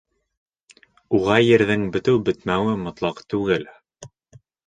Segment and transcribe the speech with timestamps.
[1.17, 3.71] Уға ерҙең бөтөү-бөтмәүе мотлаҡ түгел.